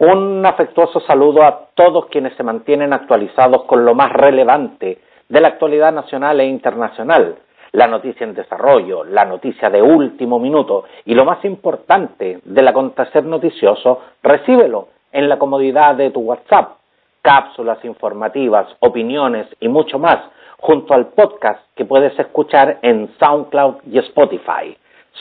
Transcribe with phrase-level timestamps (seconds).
[0.00, 4.96] Un afectuoso saludo a todos quienes se mantienen actualizados con lo más relevante
[5.28, 7.36] de la actualidad nacional e internacional,
[7.72, 13.24] la noticia en desarrollo, la noticia de último minuto y lo más importante del acontecer
[13.26, 16.78] noticioso, recíbelo en la comodidad de tu WhatsApp.
[17.20, 20.18] Cápsulas informativas, opiniones y mucho más,
[20.60, 24.74] junto al podcast que puedes escuchar en SoundCloud y Spotify.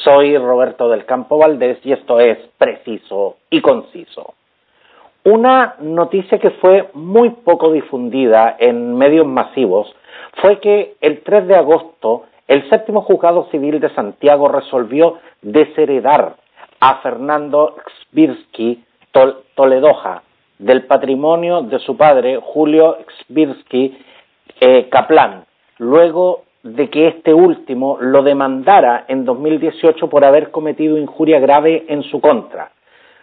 [0.06, 4.36] Soy Roberto del Campo Valdés y esto es Preciso y Conciso.
[5.26, 9.94] Una noticia que fue muy poco difundida en medios masivos
[10.42, 16.36] fue que el 3 de agosto el séptimo juzgado civil de Santiago resolvió desheredar
[16.80, 17.76] a Fernando
[18.12, 18.84] Xbirsky
[19.56, 20.24] Toledoja
[20.58, 23.98] del patrimonio de su padre Julio Xbirsky
[24.62, 25.46] eh, Kaplan,
[25.78, 32.04] luego de que este último lo demandara en 2018 por haber cometido injuria grave en
[32.04, 32.72] su contra.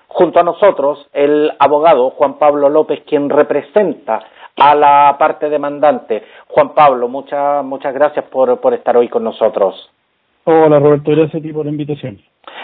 [0.08, 4.22] Junto a nosotros, el abogado Juan Pablo López, quien representa
[4.56, 6.22] a la parte demandante.
[6.48, 9.90] Juan Pablo, muchas muchas gracias por, por estar hoy con nosotros.
[10.44, 12.20] Hola Roberto, gracias a ti por la invitación.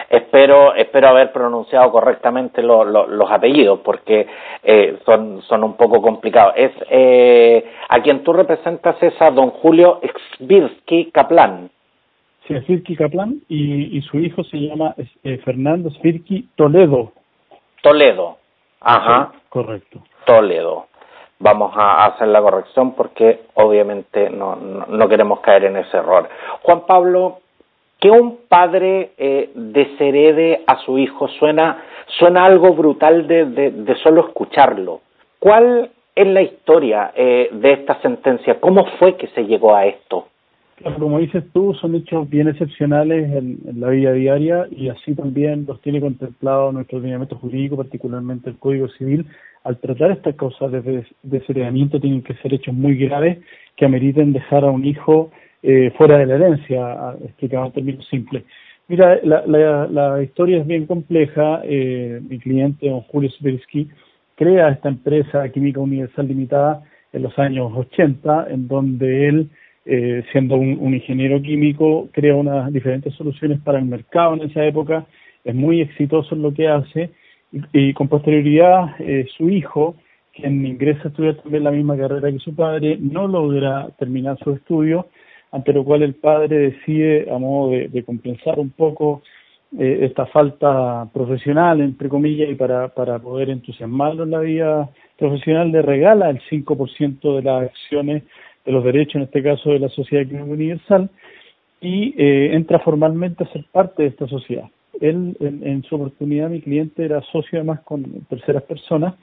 [0.09, 4.27] Espero, espero haber pronunciado correctamente los apellidos porque
[4.63, 6.55] eh, son, son un poco complicados.
[6.57, 10.01] Es eh, a quien tú representas es a don Julio
[10.39, 11.71] Xvirsky Kaplan.
[12.47, 17.13] Sí, Kaplan y, y su hijo se llama eh, Fernando Xvirsky Toledo.
[17.83, 18.39] Toledo.
[18.81, 19.33] Ajá.
[19.49, 20.01] correcto.
[20.25, 20.87] Toledo.
[21.39, 26.29] Vamos a hacer la corrección porque obviamente no, no, queremos caer en ese error.
[26.63, 27.41] Juan Pablo,
[28.01, 31.83] que un padre eh, desherede a su hijo suena,
[32.19, 35.01] suena algo brutal de, de, solo escucharlo.
[35.41, 38.61] ¿Cuál es la historia eh, de esta sentencia?
[38.61, 40.29] ¿Cómo fue que se llegó a esto?
[40.99, 45.81] Como dices tú, son hechos bien excepcionales en, la vida diaria y así también los
[45.81, 49.27] tiene contemplado nuestro ordenamiento jurídico, particularmente el Código Civil.
[49.65, 53.39] Al tratar estas causas de desheredamiento tienen que ser hechos muy graves
[53.77, 55.31] que ameriten dejar a un hijo
[55.63, 58.43] eh, fuera de la herencia, explicado en términos simples.
[58.89, 61.61] Mira, la, la, la historia es bien compleja.
[61.65, 63.89] Eh, mi cliente, don Julio Sibersky,
[64.35, 69.51] crea esta empresa Química Universal Limitada en los años 80, en donde él
[69.85, 75.07] eh, siendo un, ingeniero químico, crea unas diferentes soluciones para el mercado en esa época,
[75.45, 77.11] es muy exitoso en lo que hace.
[77.73, 79.97] Y, con posterioridad eh, su hijo,
[80.33, 84.53] quien ingresa a estudiar también la misma carrera que su padre, no logra terminar su
[84.53, 85.09] estudio,
[85.51, 89.23] ante lo cual el padre decide, a modo de, compensar un poco
[89.79, 95.73] eh, esta falta profesional, entre comillas, y para, para poder entusiasmarlo en la vida profesional,
[95.73, 98.23] le regala el 5% de las acciones
[98.65, 101.11] de los derechos, en este caso de la Sociedad Clínica Universal,
[101.81, 104.69] y eh, entra formalmente a ser parte de esta sociedad.
[105.01, 109.15] Él, en, su oportunidad, mi cliente era socio además con terceras personas,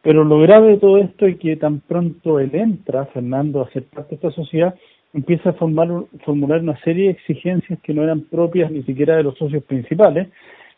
[0.00, 3.84] pero lo grave de todo esto es que tan pronto él entra, Fernando, a ser
[3.84, 4.74] parte de esta sociedad,
[5.12, 9.36] empieza a formular una serie de exigencias que no eran propias ni siquiera de los
[9.36, 10.28] socios principales,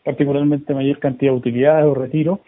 [0.03, 2.41] particularmente mayor cantidad de utilidades o retiro,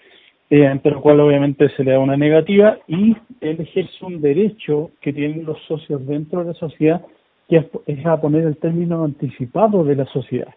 [0.53, 4.91] eh, ante lo cual obviamente se le da una negativa y él ejerce un derecho
[5.02, 7.02] que tienen los socios dentro de la sociedad,
[7.50, 10.53] que es, a poner el término anticipado de la sociedad.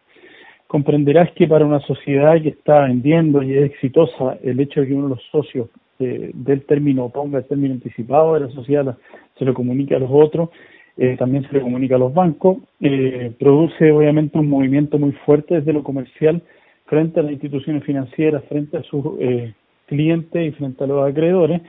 [0.67, 4.93] Comprenderás que para una sociedad que está vendiendo y es exitosa, el hecho de que
[4.93, 8.99] uno de los socios eh, del término ponga el término anticipado de la sociedad
[9.39, 10.51] se lo comunica a los otros,
[10.99, 15.55] eh, también se le comunica a los bancos, eh, produce obviamente un movimiento muy fuerte
[15.55, 16.43] desde lo comercial
[16.84, 19.55] frente a las instituciones financieras, frente a sus eh,
[19.86, 21.62] clientes y frente a los acreedores,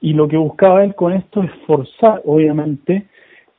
[0.00, 3.06] y lo que buscaba él con esto es forzar, obviamente,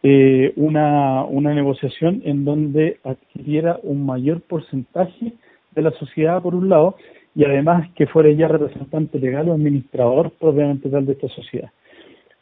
[0.04, 5.32] eh, una, una negociación en donde adquiriera un mayor porcentaje
[5.72, 6.96] de la sociedad, por un lado,
[7.34, 11.70] y además que fuera ya representante legal o administrador propiamente tal de esta sociedad.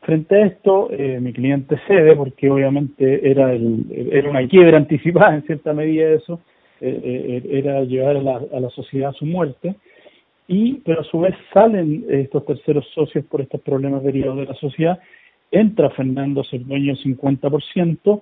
[0.01, 5.35] Frente a esto, eh, mi cliente cede porque obviamente era, el, era una quiebra anticipada
[5.35, 6.39] en cierta medida eso,
[6.81, 9.75] eh, era llevar a la, a la sociedad a su muerte,
[10.51, 14.53] y pero a su vez salen estos terceros socios por estos problemas derivados de la
[14.55, 14.99] sociedad,
[15.49, 18.21] entra Fernando a ser dueño del 50%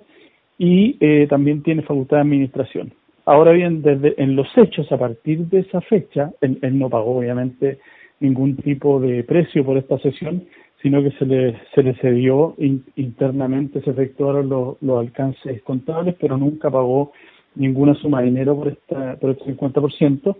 [0.59, 2.93] y eh, también tiene facultad de administración.
[3.25, 7.79] Ahora bien, desde en los hechos, a partir de esa fecha, él, no pagó obviamente
[8.19, 10.45] ningún tipo de precio por esta sesión,
[10.83, 12.55] sino que se le, se le cedió
[12.95, 17.11] internamente, se efectuaron los, los alcances contables, pero nunca pagó
[17.55, 20.35] ninguna suma de dinero por, esta, por este 50%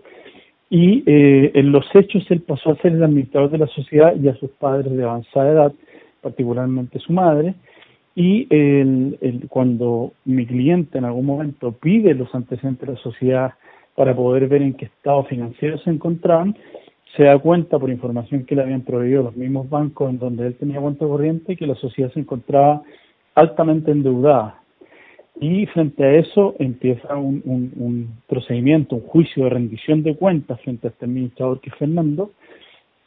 [0.70, 4.28] y eh, en los hechos él pasó a ser el administrador de la sociedad y
[4.28, 5.72] a sus padres de avanzada edad,
[6.22, 7.54] particularmente su madre,
[8.14, 13.54] y el, cuando mi cliente en algún momento pide los antecedentes de la sociedad
[13.96, 16.56] para poder ver en qué estado financiero se encontraban,
[17.16, 20.54] se da cuenta por información que le habían proveído los mismos bancos en donde él
[20.54, 22.82] tenía cuenta corriente que la sociedad se encontraba
[23.34, 24.59] altamente endeudada.
[25.40, 30.90] Y frente a eso empieza un, procedimiento, un juicio de rendición de cuentas frente a
[30.90, 32.32] este administrador que es Fernando,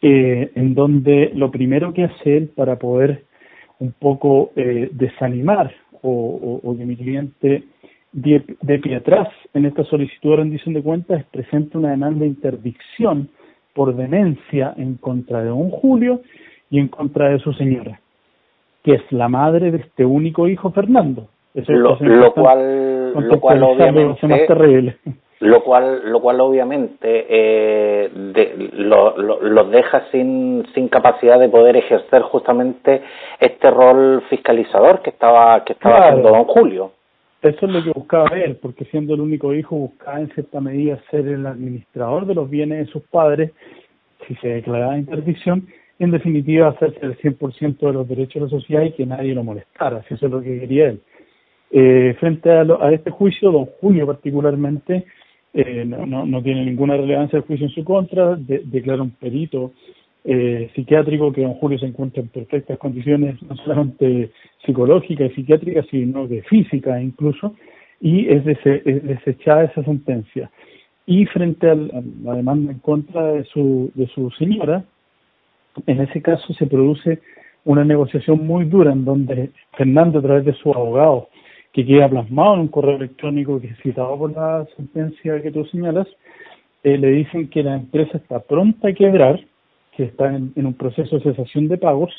[0.01, 3.25] eh, en donde lo primero que hace él para poder
[3.77, 7.63] un poco eh, desanimar o, o, que mi cliente
[8.11, 12.27] de, pie atrás en esta solicitud de rendición de cuentas es presenta una demanda de
[12.27, 13.29] interdicción
[13.73, 16.21] por demencia en contra de don Julio
[16.69, 18.01] y en contra de su señora,
[18.83, 21.29] que es la madre de este único hijo Fernando.
[21.53, 24.97] Lo, cual, lo cual obviamente terrible.
[25.39, 28.09] Lo cual, lo cual obviamente eh,
[28.73, 33.01] los lo, deja sin, sin capacidad de poder ejercer justamente
[33.41, 36.91] este rol fiscalizador que estaba que estaba haciendo don Julio.
[37.41, 40.97] Eso es lo que buscaba él, porque siendo el único hijo buscaba en cierta medida
[41.11, 43.51] ser el administrador de los bienes de sus padres,
[44.25, 45.67] si se declaraba interdicción,
[45.99, 49.43] en definitiva hacerse el 100% de los derechos de la sociedad y que nadie lo
[49.43, 51.01] molestara, si eso es lo que quería él.
[51.75, 55.05] Eh, frente a, este juicio, don Julio particularmente,
[55.55, 59.71] eh, no, no, tiene ninguna relevancia el juicio en su contra, declara un perito
[60.23, 64.29] eh, psiquiátrico que don Julio se encuentra en perfectas condiciones, no solamente
[64.63, 67.55] psicológicas y psiquiátricas, sino de física incluso,
[67.99, 70.51] y es, desechada esa sentencia.
[71.07, 74.85] Y frente a la demanda en contra de su, de su señora,
[75.87, 77.19] en ese caso se produce
[77.65, 81.29] una negociación muy dura en donde Fernando, a través de su abogado,
[81.73, 85.65] que queda plasmado en un correo electrónico que es citado por la sentencia que tú
[85.65, 86.07] señalas,
[86.83, 89.39] eh, le dicen que la empresa está pronta a quebrar
[89.95, 92.11] que está en, un proceso de cesación de pagos,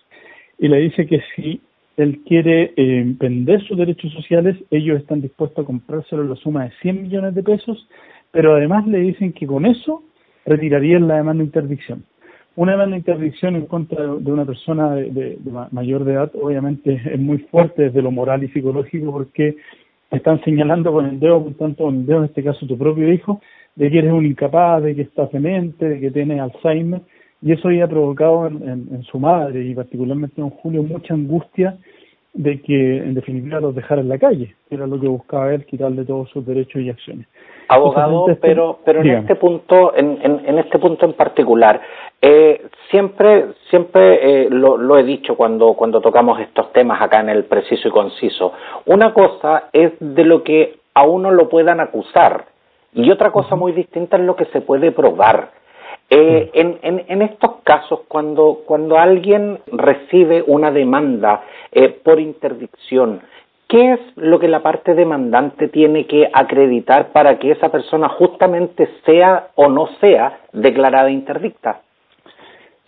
[0.59, 1.61] y le dice que si
[1.97, 6.65] él quiere eh, vender sus derechos sociales, ellos están dispuestos a comprárselo en la suma
[6.65, 7.89] de 100 millones de pesos,
[8.31, 10.03] pero además le dicen que con eso
[10.47, 12.05] retirarían la demanda de interdicción.
[12.57, 15.39] Una demanda de interdicción en contra de una persona de,
[15.73, 19.57] mayor de edad, obviamente es muy fuerte desde lo moral y psicológico porque
[20.13, 23.13] están señalando con el dedo, por tanto con el dedo en este caso tu propio
[23.13, 23.41] hijo,
[23.75, 27.01] de que eres un incapaz, de que estás demente, de que tienes Alzheimer,
[27.43, 31.77] y eso había provocado en, su madre y particularmente en Julio mucha angustia
[32.33, 36.05] de que en definitiva los dejara en la calle, era lo que buscaba él, quitarle
[36.05, 37.27] todos sus derechos y acciones.
[37.69, 41.81] Abogado, pero pero en este punto, en, en, este punto en particular,
[42.21, 47.29] eh, siempre siempre eh, lo, lo, he dicho cuando cuando tocamos estos temas acá en
[47.29, 48.53] el preciso y conciso.
[48.87, 52.47] Una cosa es de lo que a uno lo puedan acusar
[52.95, 55.51] y otra cosa muy distinta es lo que se puede probar.
[56.11, 63.23] Eh, en, en, estos casos, cuando, cuando alguien recibe una demanda eh, por interdicción,
[63.69, 68.89] ¿qué es lo que la parte demandante tiene que acreditar para que esa persona justamente
[69.05, 71.81] sea o no sea declarada interdicta?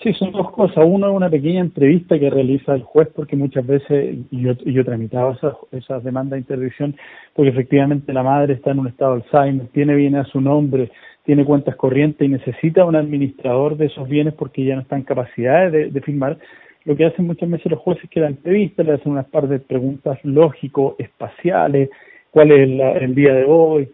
[0.03, 0.85] Sí, son dos cosas.
[0.87, 5.33] Uno es una pequeña entrevista que realiza el juez, porque muchas veces yo, yo tramitaba
[5.33, 6.95] esas, esas demandas de interdicción,
[7.35, 10.91] porque efectivamente la madre está en un estado de Alzheimer, tiene bien a su nombre,
[11.25, 15.03] tiene cuentas corrientes y necesita un administrador de esos bienes porque ya no está en
[15.03, 16.37] capacidad de, de firmar,
[16.87, 19.49] lo que hacen muchas veces los jueces es que la entrevista le hacen unas par
[19.49, 21.91] de preguntas lógico-espaciales,
[22.31, 23.89] cuál es el día de hoy,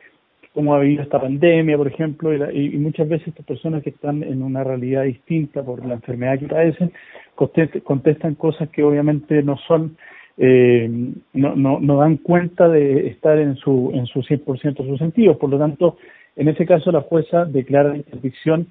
[0.53, 4.43] cómo ha habido esta pandemia, por ejemplo, y, muchas veces estas personas que están en
[4.43, 6.93] una realidad distinta por la enfermedad que padecen
[7.35, 9.97] contestan cosas que obviamente no son
[10.39, 10.89] eh,
[11.33, 15.37] no, no, no dan cuenta de estar en su en su 100% de sus sentidos.
[15.39, 15.97] Por lo tanto,
[16.37, 18.67] en ese caso, la jueza declara la interdicción,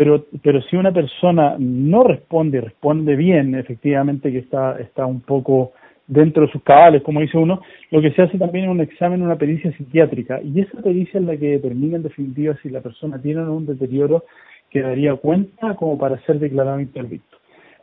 [0.00, 5.72] pero, pero si una persona no responde, responde bien, efectivamente que está, está un poco
[6.06, 9.20] dentro de sus cabales, como dice uno, lo que se hace también es un examen,
[9.20, 13.20] una pericia psiquiátrica, y esa pericia es la que determina en definitiva si la persona
[13.20, 14.24] tiene o un deterioro
[14.70, 17.36] que daría cuenta como para ser declarado interdicto.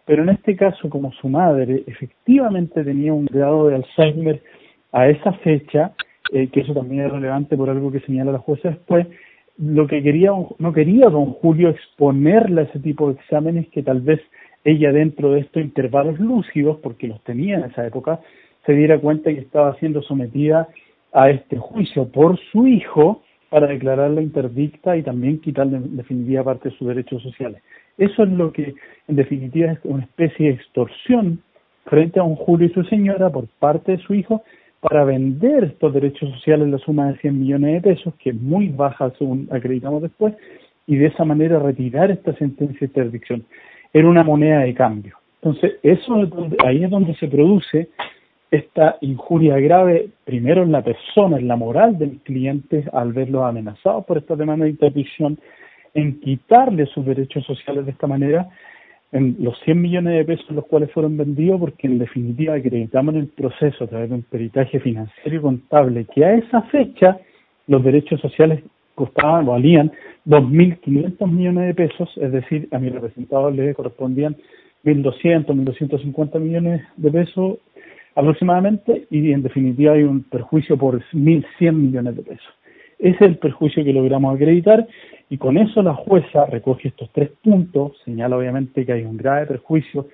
[0.03, 4.41] Pero en este caso, como su madre efectivamente tenía un grado de Alzheimer
[4.91, 5.91] a esa fecha,
[6.33, 9.05] eh, que eso también es relevante por algo que señala la jueza después,
[9.57, 14.01] lo que quería, no quería don Julio exponerle a ese tipo de exámenes que tal
[14.01, 14.21] vez
[14.63, 18.19] ella dentro de estos intervalos lúcidos, porque los tenía en esa época,
[18.65, 20.67] se diera cuenta que estaba siendo sometida
[21.13, 26.69] a este juicio por su hijo para declararla interdicta y también quitarle en definitiva parte
[26.69, 27.63] de sus derechos sociales.
[27.97, 28.75] Eso es lo que
[29.07, 31.41] en definitiva es una especie de extorsión
[31.85, 34.43] frente a un Julio y su señora por parte de su hijo
[34.79, 38.69] para vender estos derechos sociales la suma de 100 millones de pesos, que es muy
[38.69, 40.33] baja según acreditamos después,
[40.85, 43.43] y de esa manera retirar esta sentencia de interdicción.
[43.93, 45.17] Era una moneda de cambio.
[45.41, 47.89] Entonces, eso es donde, ahí es donde se produce
[48.49, 53.43] esta injuria grave, primero en la persona, en la moral de mis clientes, al verlos
[53.43, 55.37] amenazados por esta demanda de interdicción,
[55.93, 58.47] en quitarle sus derechos sociales de esta manera
[59.11, 63.21] en los 100 millones de pesos los cuales fueron vendidos porque en definitiva acreditamos en
[63.21, 67.17] el proceso a través de un peritaje financiero y contable que a esa fecha
[67.67, 68.63] los derechos sociales
[68.95, 69.91] costaban o valían
[70.25, 74.35] 2.500 millones de pesos, es decir, a mi representado le correspondían
[74.83, 77.57] 1.200, 1.250 millones de pesos
[78.15, 82.53] aproximadamente y en definitiva hay un perjuicio por 1.100 millones de pesos.
[82.99, 84.87] Ese es el perjuicio que logramos acreditar
[85.29, 89.45] y con eso la jueza recoge estos tres puntos, señala obviamente que hay un grave
[89.45, 90.07] perjuicio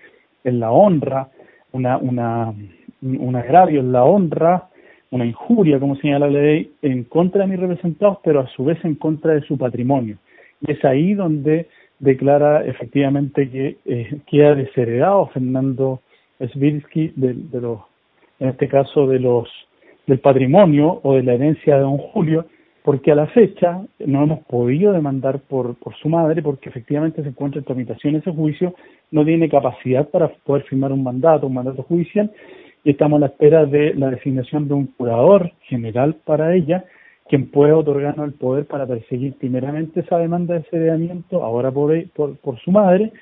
[0.44, 1.30] en la honra,
[1.72, 2.54] una, una,
[3.02, 4.70] un agravio en la honra,
[5.12, 8.84] una injuria, como señala la ley, en contra de mis representados, pero a su vez
[8.84, 10.18] en contra de su patrimonio.
[10.62, 11.68] Y es ahí donde
[12.00, 16.02] declara efectivamente que eh, queda desheredado Fernando
[16.40, 17.80] Svirsky de, de los,
[18.40, 19.48] en este caso de los
[20.08, 22.46] del patrimonio o de la herencia de don Julio,
[22.84, 27.60] porque a la fecha no hemos podido demandar por, su madre, porque efectivamente se encuentra
[27.60, 28.76] en tramitación ese juicio,
[29.12, 32.30] no tiene capacidad para poder firmar un mandato, un mandato judicial,
[32.84, 36.84] y estamos a la espera de la designación de un curador general para ella,
[37.30, 42.60] quien puede otorgarnos el poder para perseguir primeramente esa demanda de cedimiento, ahora por, por
[42.60, 43.14] su madre,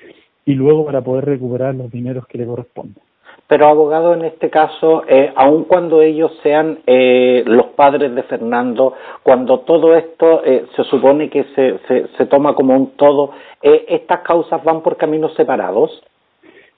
[0.44, 3.11] y luego para poder recuperar los dineros que le corresponden
[3.52, 8.94] pero abogado en este caso, eh, aun cuando ellos sean eh, los padres de Fernando,
[9.22, 11.78] cuando todo esto eh, se supone que se,
[12.16, 16.02] se, toma como un todo, eh, ¿estas causas van por caminos separados?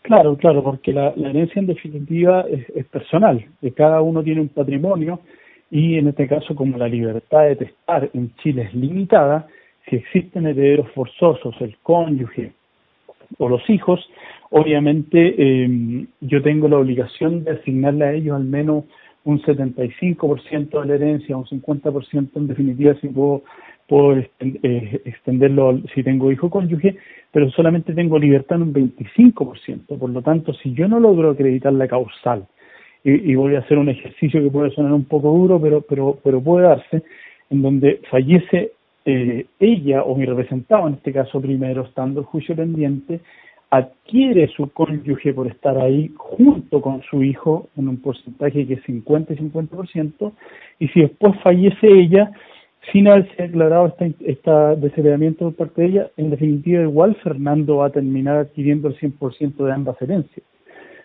[0.03, 4.49] Claro, claro, porque la, la herencia en definitiva es, es, personal, cada uno tiene un
[4.49, 5.21] patrimonio
[5.71, 9.47] y en este caso como la libertad de testar en Chile es limitada,
[9.89, 12.53] si existen herederos forzosos, el cónyuge
[13.39, 14.01] o los hijos,
[14.51, 18.85] obviamente eh, yo tengo la obligación de asignarle a ellos al menos
[19.25, 23.43] un 75% de la herencia, un 50% en definitiva si puedo,
[23.89, 26.97] puedo eh, extenderlo si tengo hijo cónyuge,
[27.33, 29.99] pero solamente tengo libertad en un 25%.
[29.99, 32.47] Por lo tanto, si yo no logro acreditar la causal,
[33.03, 36.19] y, y voy a hacer un ejercicio que puede sonar un poco duro, pero, pero,
[36.23, 37.03] pero puede darse,
[37.51, 38.73] en donde fallece
[39.05, 43.21] eh, ella o mi representado, en este caso primero, estando el juicio pendiente,
[43.71, 48.83] adquiere su cónyuge por estar ahí junto con su hijo en un porcentaje que es
[48.85, 50.33] 50 y 50%,
[50.79, 52.31] y si después fallece ella,
[52.93, 57.87] sin haberse declarado este esta desheredamiento por parte de ella, en definitiva igual Fernando va
[57.87, 60.47] a terminar adquiriendo el 100% de ambas herencias.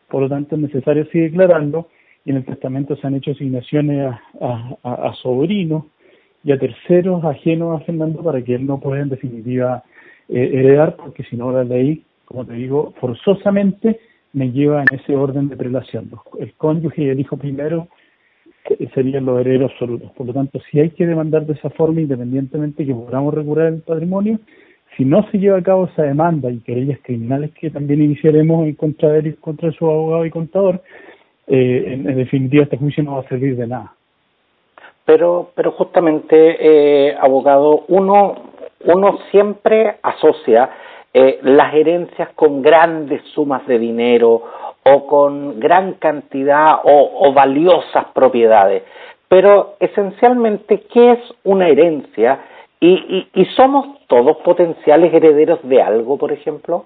[0.10, 1.88] Por lo tanto, es necesario así declararlo,
[2.24, 5.86] y en el testamento se han hecho asignaciones a, a, a sobrinos
[6.44, 9.84] y a terceros ajenos a Fernando para que él no pueda en definitiva
[10.30, 14.00] eh, heredar, porque si no la ley como te digo, forzosamente
[14.34, 16.12] me lleva en ese orden de prelación.
[16.40, 17.88] El cónyuge y el hijo primero
[18.94, 20.12] serían los herederos absolutos.
[20.12, 23.82] Por lo tanto, si hay que demandar de esa forma, independientemente que podamos recuperar el
[23.82, 24.40] patrimonio,
[24.96, 28.76] si no se lleva a cabo esa demanda y querellas criminales que también iniciaremos en
[28.76, 30.84] contra de él y contra su abogado y contador,
[31.48, 33.96] eh, en, en, definitiva este juicio no va a servir de nada.
[35.10, 38.36] Pero, pero justamente, eh, abogado, uno,
[38.86, 40.70] uno siempre asocia
[41.12, 44.44] eh, las herencias con grandes sumas de dinero
[44.84, 48.84] o con gran cantidad o, valiosas propiedades.
[49.28, 52.42] Pero esencialmente, ¿qué es una herencia?
[52.80, 52.92] ¿Y,
[53.34, 56.86] y, y somos todos potenciales herederos de algo, por ejemplo?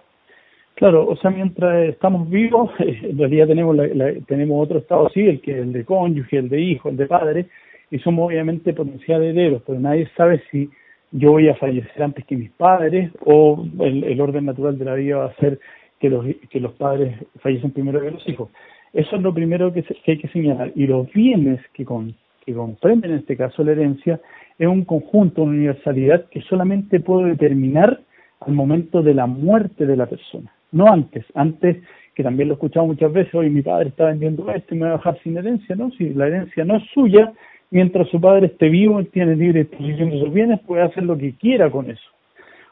[0.75, 5.51] Claro, o sea, mientras estamos vivos, en realidad tenemos la, tenemos otro estado civil, que
[5.51, 7.47] es el de cónyuge, el de hijo, el de padre,
[7.91, 10.69] y somos obviamente potenciales herederos, pero nadie sabe si
[11.11, 14.95] yo voy a fallecer antes que mis padres o el, el orden natural de la
[14.95, 15.59] vida va a ser
[15.99, 18.49] que los, que los padres fallecen primero que los hijos.
[18.91, 20.71] Eso es lo primero que, se, que hay que señalar.
[20.75, 24.19] Y los bienes que, con, que comprenden en este caso la herencia
[24.59, 28.01] es un conjunto, una universalidad que solamente puedo determinar
[28.41, 31.25] al momento de la muerte de la persona, no antes.
[31.33, 31.77] Antes,
[32.13, 34.87] que también lo he escuchado muchas veces, hoy mi padre está vendiendo esto y me
[34.87, 35.89] va a dejar sin herencia, ¿no?
[35.91, 37.31] Si la herencia no es suya,
[37.73, 41.17] mientras su padre esté vivo, él tiene libre disposición de sus bienes, puede hacer lo
[41.17, 42.07] que quiera con eso.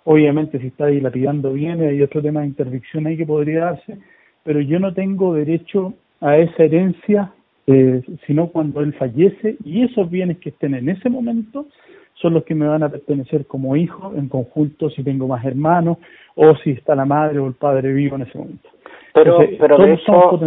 [0.04, 3.98] Obviamente, si está dilapidando bienes, hay otro tema de interdicción ahí que podría darse,
[4.44, 7.34] pero yo no tengo derecho a esa herencia,
[7.66, 11.66] eh, sino cuando él fallece, y esos bienes que estén en ese momento
[12.22, 15.98] son los que me van a pertenecer como hijo, en conjunto si tengo más hermanos,
[16.36, 18.70] o si está la madre o el padre vivo en ese momento.
[19.14, 20.40] Pero, Entonces, pero de hecho,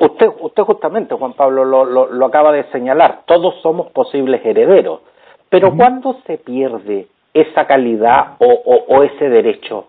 [0.00, 5.00] usted, usted justamente, Juan Pablo, lo, lo, lo, acaba de señalar, todos somos posibles herederos,
[5.48, 5.76] pero uh -huh.
[5.78, 9.86] ¿cuándo se pierde esa calidad o, o, o ese derecho?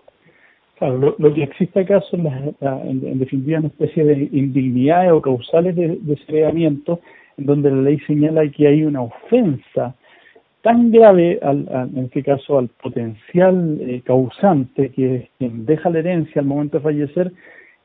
[0.78, 2.42] Claro, lo, lo, que existe acá son, las,
[2.84, 6.18] en, en, definitiva, una especie de indignidades o causales de, de
[7.36, 9.94] en donde la ley señala que hay una ofensa
[10.62, 15.98] tan grave, al, en este caso al potencial eh, causante, que es quien deja la
[15.98, 17.32] herencia al momento de fallecer,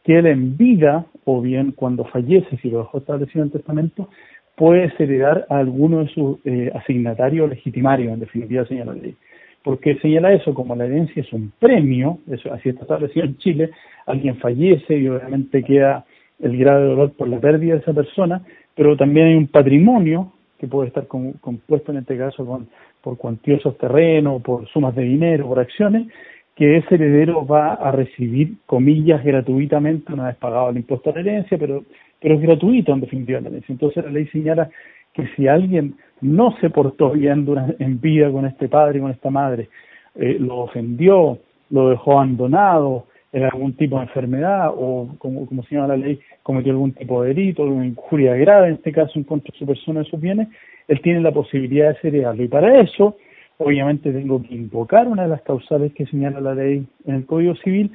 [0.03, 4.09] que él en vida, o bien cuando fallece, si lo dejó establecido en el testamento,
[4.55, 9.15] puede heredar a alguno de sus eh, asignatarios legitimarios, en definitiva señala la ley.
[9.63, 13.71] Porque señala eso, como la herencia es un premio, eso así está establecido en Chile,
[14.05, 16.05] alguien fallece y obviamente queda
[16.39, 18.43] el grado de dolor por la pérdida de esa persona,
[18.75, 22.67] pero también hay un patrimonio que puede estar compuesto en este caso con,
[23.01, 26.07] por cuantiosos terrenos, por sumas de dinero, por acciones,
[26.55, 31.19] que ese heredero va a recibir, comillas, gratuitamente, una vez pagado el impuesto a la
[31.19, 31.83] herencia, pero,
[32.19, 33.73] pero es gratuito en definitiva la herencia.
[33.73, 34.69] Entonces la ley señala
[35.13, 39.11] que si alguien no se portó bien durante, en vida con este padre y con
[39.11, 39.69] esta madre,
[40.15, 41.37] eh, lo ofendió,
[41.69, 46.19] lo dejó abandonado, en algún tipo de enfermedad o, como, como se llama la ley,
[46.43, 49.65] cometió algún tipo de delito, una injuria grave, en este caso en contra de su
[49.65, 50.47] persona y sus bienes,
[50.87, 52.43] él tiene la posibilidad de seriarlo.
[52.43, 53.17] Y para eso,
[53.57, 57.55] obviamente, tengo que invocar una de las causales que señala la ley en el Código
[57.55, 57.91] Civil,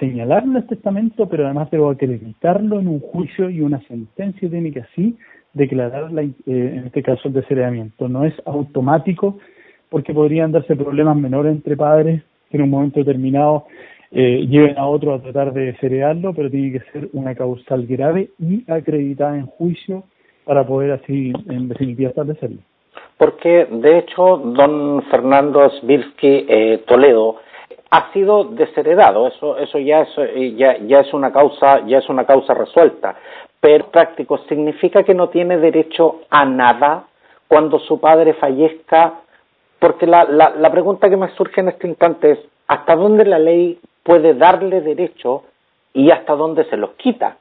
[0.00, 4.72] señalarlo en el testamento, pero además debo acreditarlo en un juicio y una sentencia tiene
[4.72, 5.16] que así
[5.52, 8.08] declarar, la, eh, en este caso, el desheredamiento.
[8.08, 9.38] No es automático
[9.88, 13.66] porque podrían darse problemas menores entre padres en un momento determinado
[14.16, 18.30] eh, lleven a otro a tratar de desheredarlo, pero tiene que ser una causal grave
[18.38, 20.04] y acreditada en juicio
[20.44, 22.58] para poder así, en definitiva, establecerlo.
[23.18, 27.36] Porque, de hecho, don Fernando Svirsky eh, Toledo
[27.90, 32.08] ha sido desheredado, eso, eso ya, es, eh, ya, ya es una causa, ya es
[32.08, 33.16] una causa resuelta,
[33.58, 37.06] pero práctico significa que no tiene derecho a nada
[37.48, 39.14] cuando su padre fallezca,
[39.80, 43.78] porque la, la pregunta que me surge en este instante es ¿hasta dónde la ley
[44.04, 45.44] puede darle derecho
[45.92, 47.38] y hasta dónde se los quita.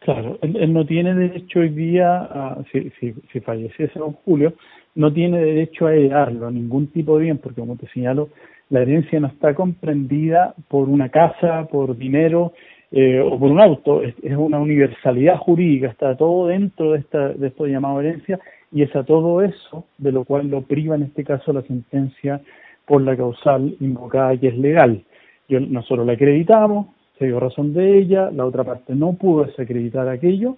[0.00, 4.54] Claro, él, no tiene derecho hoy día, si, si, falleciese don Julio,
[4.94, 8.28] no tiene derecho a heredarlo, a ningún tipo de bien, porque como te señalo,
[8.70, 12.52] la herencia no está comprendida por una casa, por dinero
[12.90, 17.48] eh, o por un auto, es, una universalidad jurídica, está todo dentro de, esta, de
[17.48, 18.38] esto llamado herencia
[18.72, 22.40] y es a todo eso de lo cual lo priva en este caso la sentencia
[22.86, 25.04] por la causal invocada que es legal.
[25.48, 30.08] Yo, nosotros la acreditamos, se dio razón de ella, la otra parte no pudo desacreditar
[30.08, 30.56] aquello,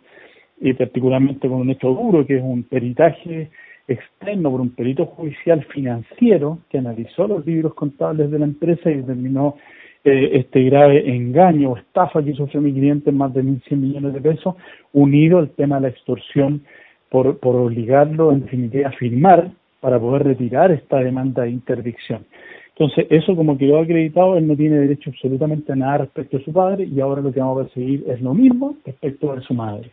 [0.60, 3.50] y particularmente con un hecho duro, que es un peritaje
[3.88, 8.96] externo por un perito judicial financiero que analizó los libros contables de la empresa y
[8.96, 9.56] determinó
[10.04, 14.14] eh, este grave engaño o estafa que sufrió mi cliente en más de 1.100 millones
[14.14, 14.54] de pesos,
[14.92, 16.62] unido al tema de la extorsión
[17.08, 19.50] por, por obligarlo en definitiva a firmar
[19.80, 22.24] para poder retirar esta demanda de interdicción.
[22.80, 26.50] Entonces, eso como quedó acreditado, él no tiene derecho absolutamente a nada respecto a su
[26.50, 29.90] padre y ahora lo que vamos a perseguir es lo mismo respecto a su madre.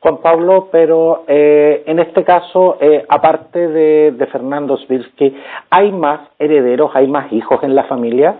[0.00, 5.32] Juan Pablo, pero eh, en este caso, eh, aparte de, de Fernando Svirsky,
[5.70, 8.38] ¿hay más herederos, hay más hijos en la familia?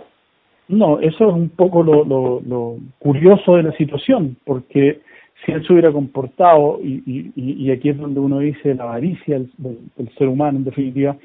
[0.67, 4.99] No, eso es un poco lo, lo, lo curioso de la situación, porque
[5.43, 9.39] si él se hubiera comportado, y, y, y aquí es donde uno dice la avaricia
[9.39, 11.17] del, del ser humano, en definitiva,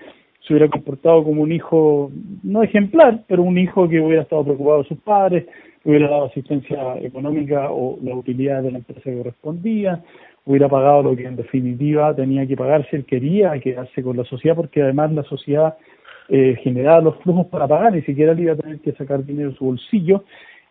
[0.46, 2.10] se hubiera comportado como un hijo,
[2.42, 5.46] no ejemplar, pero un hijo que hubiera estado preocupado de sus padres,
[5.84, 10.02] hubiera dado asistencia económica o la utilidad de la empresa que correspondía,
[10.44, 14.24] hubiera pagado lo que en definitiva tenía que pagar si él quería quedarse con la
[14.24, 15.76] sociedad, porque además la sociedad
[16.28, 19.50] eh, generaba los flujos para pagar, ni siquiera le iba a tener que sacar dinero
[19.50, 20.24] de su bolsillo.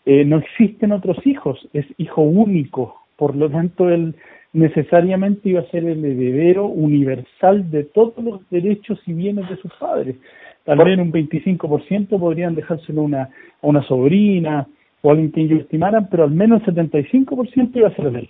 [0.06, 4.16] Eh, no existen otros hijos, es hijo único, por lo tanto él
[4.56, 9.72] necesariamente iba a ser el heredero universal de todos los derechos y bienes de sus
[9.74, 10.16] padres.
[10.64, 13.30] Tal vez un 25% podrían dejárselo una, a
[13.62, 14.66] una sobrina
[15.02, 18.20] o a alguien que ellos estimaran, pero al menos el 75% iba a ser de
[18.20, 18.30] él.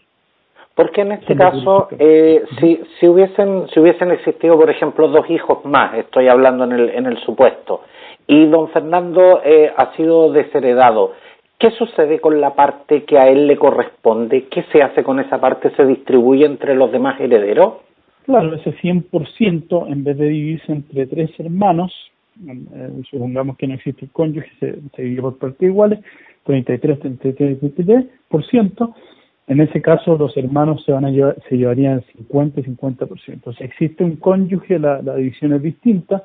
[0.74, 5.64] Porque en este caso, eh, si, si, hubiesen, si hubiesen existido, por ejemplo, dos hijos
[5.64, 7.82] más, estoy hablando en el, en el supuesto,
[8.28, 11.14] y don Fernando eh, ha sido desheredado,
[11.58, 14.48] ¿Qué sucede con la parte que a él le corresponde?
[14.50, 15.72] ¿Qué se hace con esa parte?
[15.76, 17.76] ¿Se distribuye entre los demás herederos?
[18.26, 21.94] Claro, ese 100% en vez de dividirse entre tres hermanos,
[22.46, 26.00] eh, supongamos que no existe el cónyuge, se, divide por partes iguales,
[26.44, 28.96] 33, 33, 33%,
[29.48, 33.58] en ese caso los hermanos se van a llevar, se llevarían 50 y 50%.
[33.58, 36.24] Si existe un cónyuge, la, la división es distinta,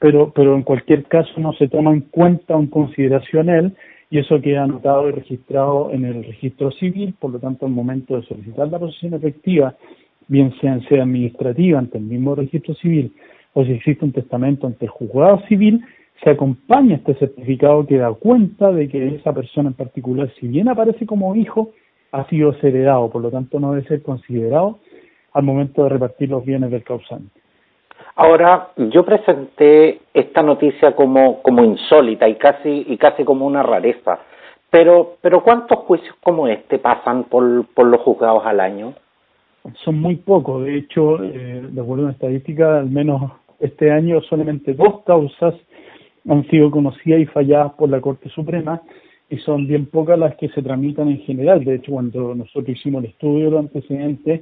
[0.00, 3.76] pero, pero en cualquier caso no se toma en cuenta o en consideración él,
[4.10, 8.16] y eso queda anotado y registrado en el registro civil, por lo tanto, al momento
[8.16, 9.74] de solicitar la posesión efectiva,
[10.28, 13.12] bien sea en sede administrativa ante el mismo registro civil
[13.54, 15.84] o si existe un testamento ante el juzgado civil,
[16.22, 20.68] se acompaña este certificado que da cuenta de que esa persona en particular, si bien
[20.68, 21.72] aparece como hijo,
[22.12, 24.78] ha sido heredado, por lo tanto no debe ser considerado
[25.32, 27.37] al momento de repartir los bienes del causante.
[28.20, 34.18] Ahora, yo presenté esta noticia como, como insólita y casi, y casi como una rareza.
[34.70, 38.94] Pero, pero ¿cuántos juicios como este pasan por, por los juzgados al año?
[39.84, 40.64] Son muy pocos.
[40.64, 45.54] De hecho, eh, de acuerdo a una estadística, al menos este año solamente dos causas
[46.28, 48.82] han sido conocidas y falladas por la Corte Suprema
[49.30, 51.64] y son bien pocas las que se tramitan en general.
[51.64, 54.40] De hecho, cuando nosotros hicimos el estudio de los antecedentes,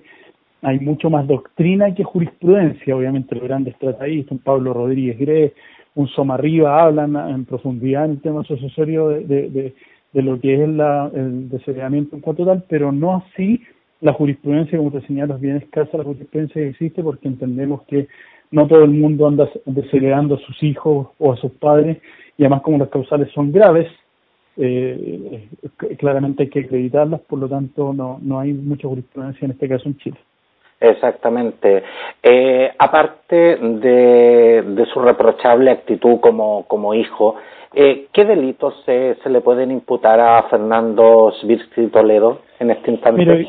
[0.67, 2.97] hay mucho más doctrina que jurisprudencia.
[2.97, 5.55] Obviamente, los grandes tratatistas, un Pablo Rodríguez Gre,
[5.95, 9.73] un Somarriba, hablan en profundidad en el tema sucesorio de,
[10.13, 13.63] lo que es la, el desheredamiento en cuanto tal, pero no así
[14.01, 18.09] la jurisprudencia, como te señalas, bien escasa la jurisprudencia que existe porque entendemos que
[18.51, 21.99] no todo el mundo anda desheredando a sus hijos o a sus padres
[22.37, 23.87] y además como las causales son graves,
[24.57, 25.49] eh,
[25.97, 29.89] claramente hay que acreditarlas, por lo tanto no, no hay mucha jurisprudencia en este caso
[29.89, 30.19] en Chile.
[30.81, 31.83] Exactamente.
[32.23, 37.37] Eh, aparte de, su reprochable actitud como, como hijo,
[37.75, 43.49] eh, ¿qué delitos se, se le pueden imputar a Fernando Svirsky Toledo en este instante?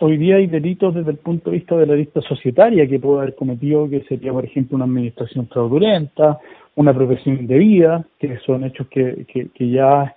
[0.00, 3.20] hoy día hay delitos desde el punto de vista de la lista societaria que puede
[3.22, 6.38] haber cometido, que sería, por ejemplo, una administración fraudulenta,
[6.74, 10.14] una profesión indebida, que son hechos que, que, que ya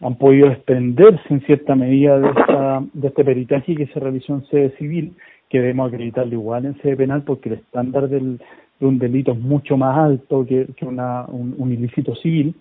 [0.00, 4.44] han podido desprenderse en cierta medida de, esta, de este peritaje que se realizó en
[4.46, 5.12] sede civil,
[5.50, 8.38] que debemos acreditarlo igual en sede penal porque el estándar de
[8.80, 12.54] un delito es mucho más alto que, una, un, ilícito civil,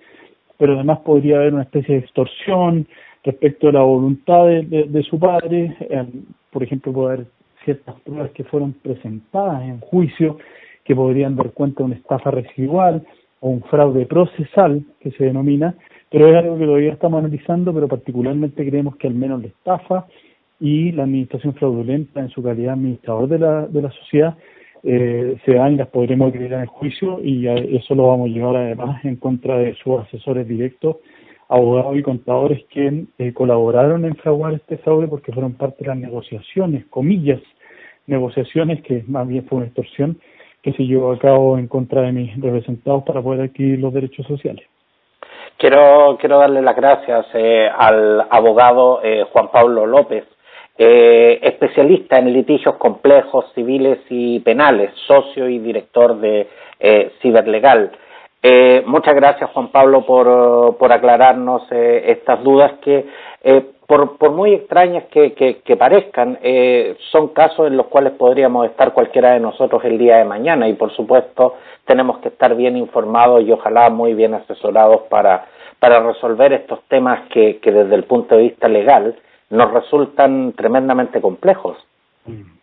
[0.57, 2.87] pero además podría haber una especie de extorsión
[3.23, 6.05] respecto a la voluntad de, de, su padre, eh,
[6.51, 7.25] por ejemplo, puede haber
[7.63, 10.37] ciertas pruebas que fueron presentadas en juicio
[10.83, 13.05] que podrían dar cuenta de una estafa residual
[13.41, 15.75] o un fraude procesal que se denomina,
[16.09, 20.07] pero es algo que todavía estamos analizando, pero particularmente creemos que al menos la estafa
[20.59, 24.35] y la administración fraudulenta en su calidad administrador de la, de la sociedad
[24.83, 28.55] eh, se dan y las podremos acreditar en juicio y eso lo vamos a llevar
[28.55, 30.97] además en contra de sus asesores directos,
[31.49, 35.97] abogados y contadores que eh, colaboraron en fraguar este fraude porque fueron parte de las
[35.97, 37.41] negociaciones, comillas,
[38.07, 40.19] negociaciones que más bien fue una extorsión
[40.61, 44.25] que se llevó a cabo en contra de mis representados para poder adquirir los derechos
[44.27, 44.65] sociales.
[45.57, 50.23] Quiero, quiero darle las gracias eh, al abogado eh, Juan Pablo López,
[50.81, 56.47] eh, especialista en litigios complejos, civiles y penales, socio y director de
[56.79, 57.91] eh, Ciberlegal.
[58.41, 63.05] Eh, muchas gracias, Juan Pablo, por, por aclararnos eh, estas dudas que,
[63.43, 68.13] eh, por, por muy extrañas que, que, que parezcan, eh, son casos en los cuales
[68.13, 72.55] podríamos estar cualquiera de nosotros el día de mañana y, por supuesto, tenemos que estar
[72.55, 75.47] bien informados y ojalá muy bien asesorados para,
[75.79, 79.15] para resolver estos temas que, que desde el punto de vista legal
[79.49, 81.77] nos resultan tremendamente complejos.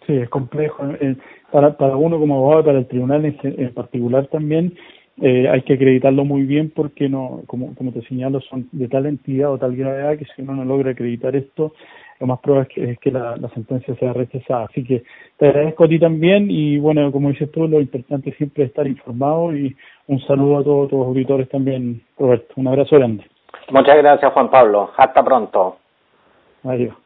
[0.06, 0.84] Sí, es complejo.
[1.00, 1.16] Eh,
[1.50, 4.74] para, para uno como abogado, para el tribunal en, en particular también,
[5.20, 9.06] eh, hay que acreditarlo muy bien porque no, como, como te señalo, son de tal
[9.06, 11.72] entidad o tal gravedad que si uno no logra acreditar esto,
[12.20, 14.66] lo más probable es que, es que la, la, sentencia sea rechazada.
[14.66, 15.04] Así que
[15.38, 18.86] te agradezco a ti también y bueno, como dices tú, lo importante siempre es estar
[18.86, 19.74] informado y
[20.06, 22.52] un saludo a todos tus auditores también, Roberto.
[22.56, 23.24] Un abrazo grande.
[23.70, 24.90] Muchas gracias, Juan Pablo.
[24.96, 25.78] Hasta pronto.
[26.66, 27.05] Thank you.